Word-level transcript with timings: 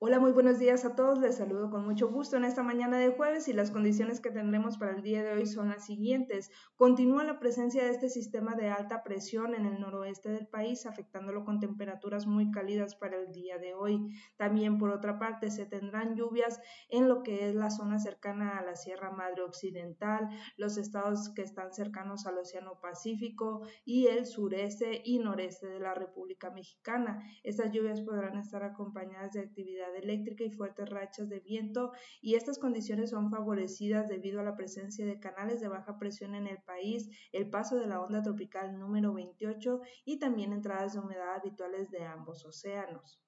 Hola, 0.00 0.20
muy 0.20 0.30
buenos 0.30 0.60
días 0.60 0.84
a 0.84 0.94
todos. 0.94 1.18
Les 1.18 1.38
saludo 1.38 1.70
con 1.70 1.84
mucho 1.84 2.08
gusto 2.08 2.36
en 2.36 2.44
esta 2.44 2.62
mañana 2.62 2.98
de 2.98 3.10
jueves 3.10 3.48
y 3.48 3.52
las 3.52 3.72
condiciones 3.72 4.20
que 4.20 4.30
tendremos 4.30 4.78
para 4.78 4.92
el 4.92 5.02
día 5.02 5.24
de 5.24 5.32
hoy 5.32 5.44
son 5.44 5.70
las 5.70 5.86
siguientes. 5.86 6.52
Continúa 6.76 7.24
la 7.24 7.40
presencia 7.40 7.82
de 7.82 7.90
este 7.90 8.08
sistema 8.08 8.54
de 8.54 8.68
alta 8.68 9.02
presión 9.02 9.56
en 9.56 9.66
el 9.66 9.80
noroeste 9.80 10.28
del 10.28 10.46
país, 10.46 10.86
afectándolo 10.86 11.44
con 11.44 11.58
temperaturas 11.58 12.28
muy 12.28 12.52
cálidas 12.52 12.94
para 12.94 13.16
el 13.16 13.32
día 13.32 13.58
de 13.58 13.74
hoy. 13.74 13.98
También, 14.36 14.78
por 14.78 14.90
otra 14.90 15.18
parte, 15.18 15.50
se 15.50 15.66
tendrán 15.66 16.14
lluvias 16.14 16.60
en 16.90 17.08
lo 17.08 17.24
que 17.24 17.48
es 17.48 17.56
la 17.56 17.70
zona 17.70 17.98
cercana 17.98 18.56
a 18.56 18.62
la 18.62 18.76
Sierra 18.76 19.10
Madre 19.10 19.42
Occidental, 19.42 20.28
los 20.56 20.78
estados 20.78 21.30
que 21.34 21.42
están 21.42 21.72
cercanos 21.72 22.24
al 22.24 22.38
Océano 22.38 22.78
Pacífico 22.80 23.62
y 23.84 24.06
el 24.06 24.26
sureste 24.26 25.02
y 25.04 25.18
noreste 25.18 25.66
de 25.66 25.80
la 25.80 25.94
República 25.94 26.52
Mexicana. 26.52 27.20
Estas 27.42 27.72
lluvias 27.72 28.00
podrán 28.00 28.38
estar 28.38 28.62
acompañadas 28.62 29.32
de 29.32 29.40
actividades 29.40 29.87
eléctrica 29.96 30.44
y 30.44 30.50
fuertes 30.50 30.88
rachas 30.88 31.28
de 31.28 31.40
viento 31.40 31.92
y 32.20 32.34
estas 32.34 32.58
condiciones 32.58 33.10
son 33.10 33.30
favorecidas 33.30 34.08
debido 34.08 34.40
a 34.40 34.44
la 34.44 34.56
presencia 34.56 35.06
de 35.06 35.20
canales 35.20 35.60
de 35.60 35.68
baja 35.68 35.98
presión 35.98 36.34
en 36.34 36.46
el 36.46 36.58
país, 36.62 37.08
el 37.32 37.50
paso 37.50 37.76
de 37.76 37.86
la 37.86 38.00
onda 38.00 38.22
tropical 38.22 38.78
número 38.78 39.14
28 39.14 39.80
y 40.04 40.18
también 40.18 40.52
entradas 40.52 40.94
de 40.94 41.00
humedad 41.00 41.34
habituales 41.34 41.90
de 41.90 42.04
ambos 42.04 42.44
océanos. 42.44 43.20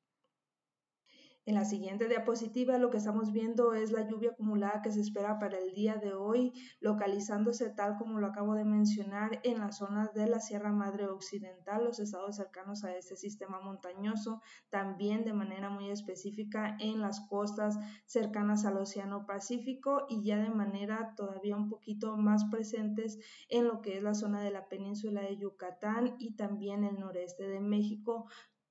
En 1.46 1.54
la 1.54 1.64
siguiente 1.64 2.06
diapositiva 2.06 2.76
lo 2.76 2.90
que 2.90 2.98
estamos 2.98 3.32
viendo 3.32 3.72
es 3.72 3.92
la 3.92 4.06
lluvia 4.06 4.32
acumulada 4.32 4.82
que 4.82 4.92
se 4.92 5.00
espera 5.00 5.38
para 5.38 5.58
el 5.58 5.72
día 5.72 5.96
de 5.96 6.12
hoy, 6.12 6.52
localizándose 6.80 7.70
tal 7.70 7.96
como 7.96 8.20
lo 8.20 8.26
acabo 8.26 8.54
de 8.54 8.66
mencionar 8.66 9.40
en 9.42 9.58
las 9.58 9.78
zonas 9.78 10.12
de 10.12 10.28
la 10.28 10.40
Sierra 10.40 10.70
Madre 10.70 11.08
Occidental, 11.08 11.82
los 11.82 11.98
estados 11.98 12.36
cercanos 12.36 12.84
a 12.84 12.94
este 12.94 13.16
sistema 13.16 13.58
montañoso, 13.58 14.42
también 14.68 15.24
de 15.24 15.32
manera 15.32 15.70
muy 15.70 15.90
específica 15.90 16.76
en 16.78 17.00
las 17.00 17.20
costas 17.20 17.78
cercanas 18.04 18.66
al 18.66 18.76
Océano 18.76 19.24
Pacífico 19.24 20.04
y 20.10 20.22
ya 20.22 20.36
de 20.36 20.50
manera 20.50 21.14
todavía 21.16 21.56
un 21.56 21.70
poquito 21.70 22.18
más 22.18 22.44
presentes 22.50 23.18
en 23.48 23.66
lo 23.66 23.80
que 23.80 23.96
es 23.96 24.02
la 24.02 24.14
zona 24.14 24.42
de 24.42 24.50
la 24.50 24.68
península 24.68 25.22
de 25.22 25.38
Yucatán 25.38 26.16
y 26.18 26.36
también 26.36 26.84
el 26.84 26.98
noreste 27.00 27.48
de 27.48 27.60
México, 27.60 28.26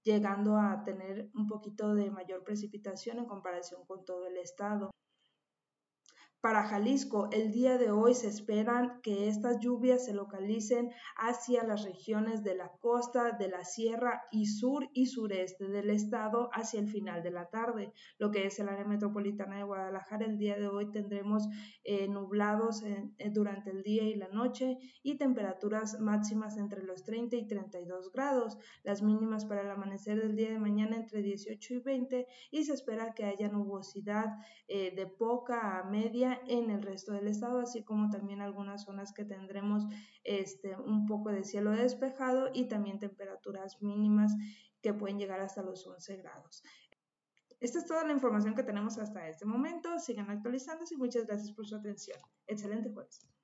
llegando 0.09 0.57
a 0.57 0.83
tener 0.83 1.29
un 1.35 1.47
poquito 1.47 1.93
de 1.93 2.09
mayor 2.09 2.43
precipitación 2.43 3.19
en 3.19 3.25
comparación 3.25 3.85
con 3.85 4.05
todo 4.05 4.25
el 4.25 4.37
estado. 4.37 4.89
Para 6.41 6.63
Jalisco, 6.63 7.27
el 7.33 7.51
día 7.51 7.77
de 7.77 7.91
hoy 7.91 8.13
se 8.13 8.29
esperan 8.29 9.01
que 9.01 9.27
estas 9.27 9.59
lluvias 9.59 10.05
se 10.05 10.13
localicen 10.13 10.89
hacia 11.17 11.65
las 11.65 11.83
regiones 11.83 12.43
de 12.43 12.55
la 12.55 12.71
costa, 12.79 13.31
de 13.33 13.49
la 13.49 13.65
sierra 13.65 14.23
y 14.31 14.45
sur 14.45 14.89
y 14.93 15.07
sureste 15.07 15.67
del 15.67 15.89
estado 15.89 16.49
hacia 16.53 16.79
el 16.79 16.87
final 16.87 17.23
de 17.23 17.31
la 17.31 17.49
tarde. 17.49 17.91
Lo 18.19 18.31
que 18.31 18.45
es 18.45 18.57
el 18.57 18.69
área 18.69 18.85
metropolitana 18.85 19.57
de 19.57 19.63
Guadalajara, 19.63 20.25
el 20.25 20.37
día 20.37 20.57
de 20.57 20.69
hoy 20.69 20.89
tendremos 20.89 21.45
eh, 21.83 22.07
nublados 22.07 22.85
durante 23.33 23.71
el 23.71 23.83
día 23.83 24.03
y 24.03 24.15
la 24.15 24.29
noche 24.29 24.77
y 25.03 25.17
temperaturas 25.17 25.99
máximas 25.99 26.55
entre 26.55 26.83
los 26.83 27.03
30 27.03 27.35
y 27.35 27.47
32 27.47 28.13
grados. 28.13 28.57
Las 28.83 29.01
mínimas 29.01 29.43
para 29.43 29.63
el 29.63 29.71
amanecer 29.71 30.21
del 30.21 30.37
día 30.37 30.51
de 30.51 30.59
mañana 30.59 30.95
entre 30.95 31.21
18 31.21 31.73
y 31.73 31.79
20 31.79 32.27
y 32.51 32.63
se 32.63 32.71
espera 32.71 33.13
que 33.13 33.25
haya 33.25 33.49
nubosidad 33.49 34.37
eh, 34.69 34.93
de 34.95 35.05
poca 35.05 35.79
a 35.79 35.83
media 35.83 36.28
en 36.47 36.69
el 36.69 36.81
resto 36.81 37.13
del 37.13 37.27
estado, 37.27 37.59
así 37.59 37.83
como 37.83 38.09
también 38.09 38.41
algunas 38.41 38.83
zonas 38.83 39.13
que 39.13 39.25
tendremos 39.25 39.83
este, 40.23 40.75
un 40.75 41.05
poco 41.05 41.31
de 41.31 41.43
cielo 41.43 41.71
despejado 41.71 42.49
y 42.53 42.67
también 42.67 42.99
temperaturas 42.99 43.81
mínimas 43.81 44.35
que 44.81 44.93
pueden 44.93 45.19
llegar 45.19 45.39
hasta 45.39 45.61
los 45.61 45.85
11 45.85 46.17
grados. 46.17 46.63
Esta 47.59 47.79
es 47.79 47.85
toda 47.85 48.05
la 48.05 48.13
información 48.13 48.55
que 48.55 48.63
tenemos 48.63 48.97
hasta 48.97 49.27
este 49.27 49.45
momento. 49.45 49.99
Sigan 49.99 50.29
actualizándose 50.29 50.95
y 50.95 50.97
muchas 50.97 51.25
gracias 51.25 51.51
por 51.51 51.67
su 51.67 51.75
atención. 51.75 52.17
Excelente 52.47 52.89
jueves. 52.89 53.29